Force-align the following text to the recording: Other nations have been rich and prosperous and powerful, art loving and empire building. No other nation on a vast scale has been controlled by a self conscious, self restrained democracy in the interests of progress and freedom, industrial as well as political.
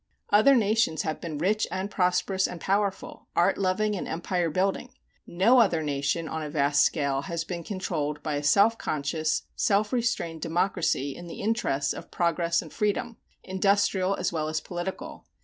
Other 0.31 0.55
nations 0.55 1.03
have 1.03 1.21
been 1.21 1.37
rich 1.37 1.67
and 1.69 1.91
prosperous 1.91 2.47
and 2.47 2.59
powerful, 2.59 3.27
art 3.35 3.59
loving 3.59 3.95
and 3.95 4.07
empire 4.07 4.49
building. 4.49 4.89
No 5.27 5.59
other 5.59 5.83
nation 5.83 6.27
on 6.27 6.41
a 6.41 6.49
vast 6.49 6.83
scale 6.83 7.21
has 7.21 7.43
been 7.43 7.63
controlled 7.63 8.23
by 8.23 8.33
a 8.33 8.41
self 8.41 8.79
conscious, 8.79 9.43
self 9.55 9.93
restrained 9.93 10.41
democracy 10.41 11.15
in 11.15 11.27
the 11.27 11.41
interests 11.41 11.93
of 11.93 12.09
progress 12.09 12.63
and 12.63 12.73
freedom, 12.73 13.17
industrial 13.43 14.15
as 14.15 14.33
well 14.33 14.49
as 14.49 14.59
political. 14.59 15.27